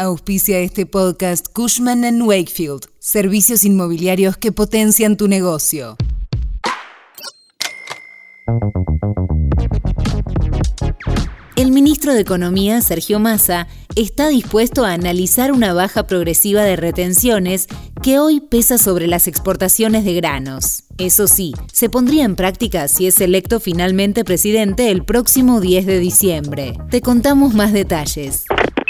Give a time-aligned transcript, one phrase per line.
[0.00, 5.98] Auspicia este podcast Cushman⁇ Wakefield, servicios inmobiliarios que potencian tu negocio.
[11.54, 17.66] El ministro de Economía, Sergio Massa, está dispuesto a analizar una baja progresiva de retenciones
[18.02, 20.84] que hoy pesa sobre las exportaciones de granos.
[20.96, 25.98] Eso sí, se pondría en práctica si es electo finalmente presidente el próximo 10 de
[25.98, 26.78] diciembre.
[26.90, 28.46] Te contamos más detalles.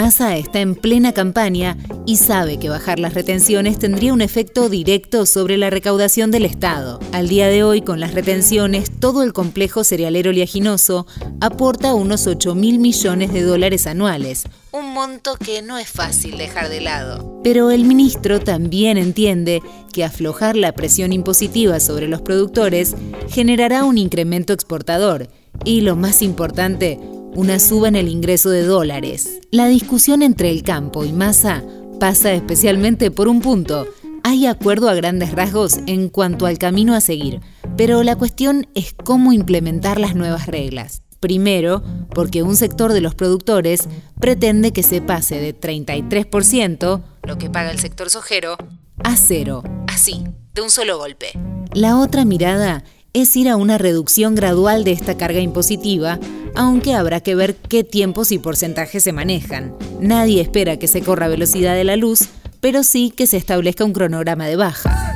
[0.00, 5.26] Massa está en plena campaña y sabe que bajar las retenciones tendría un efecto directo
[5.26, 7.00] sobre la recaudación del Estado.
[7.10, 11.08] Al día de hoy, con las retenciones, todo el complejo cerealero oleaginoso
[11.40, 16.68] aporta unos 8 mil millones de dólares anuales, un monto que no es fácil dejar
[16.68, 17.40] de lado.
[17.42, 22.94] Pero el ministro también entiende que aflojar la presión impositiva sobre los productores
[23.28, 25.28] generará un incremento exportador
[25.64, 27.00] y, lo más importante,
[27.34, 29.40] una suba en el ingreso de dólares.
[29.50, 31.62] La discusión entre el campo y Massa
[32.00, 33.86] pasa especialmente por un punto.
[34.24, 37.40] Hay acuerdo a grandes rasgos en cuanto al camino a seguir,
[37.76, 41.02] pero la cuestión es cómo implementar las nuevas reglas.
[41.20, 41.82] Primero,
[42.14, 43.88] porque un sector de los productores
[44.20, 48.56] pretende que se pase de 33%, lo que paga el sector sojero,
[49.02, 51.32] a cero, así, de un solo golpe.
[51.72, 56.20] La otra mirada es ir a una reducción gradual de esta carga impositiva,
[56.58, 59.76] aunque habrá que ver qué tiempos y porcentajes se manejan.
[60.00, 63.92] Nadie espera que se corra velocidad de la luz, pero sí que se establezca un
[63.92, 65.14] cronograma de baja.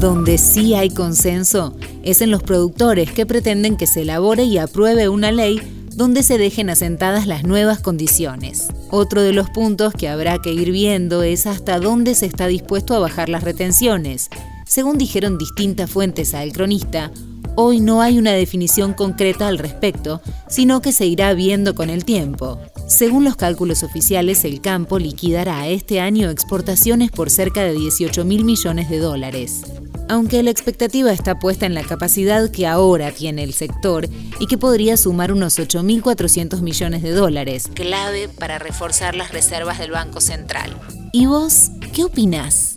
[0.00, 5.08] Donde sí hay consenso es en los productores que pretenden que se elabore y apruebe
[5.08, 5.60] una ley
[5.94, 8.66] donde se dejen asentadas las nuevas condiciones.
[8.90, 12.96] Otro de los puntos que habrá que ir viendo es hasta dónde se está dispuesto
[12.96, 14.28] a bajar las retenciones.
[14.66, 17.12] Según dijeron distintas fuentes a El Cronista,
[17.54, 22.04] hoy no hay una definición concreta al respecto, sino que se irá viendo con el
[22.04, 22.58] tiempo.
[22.86, 28.44] Según los cálculos oficiales, el campo liquidará este año exportaciones por cerca de 18 mil
[28.44, 29.62] millones de dólares.
[30.08, 34.08] Aunque la expectativa está puesta en la capacidad que ahora tiene el sector
[34.40, 39.92] y que podría sumar unos 8.400 millones de dólares, clave para reforzar las reservas del
[39.92, 40.76] Banco Central.
[41.12, 42.76] ¿Y vos qué opinás?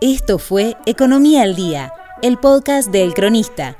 [0.00, 1.92] Esto fue Economía al Día,
[2.22, 3.76] el podcast de El Cronista.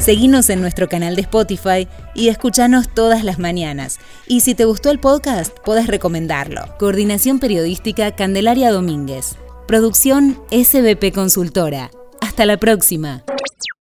[0.00, 3.98] Seguinos en nuestro canal de Spotify y escuchanos todas las mañanas.
[4.26, 6.62] Y si te gustó el podcast, puedes recomendarlo.
[6.78, 9.36] Coordinación Periodística Candelaria Domínguez.
[9.66, 11.90] Producción SBP Consultora.
[12.20, 13.24] Hasta la próxima.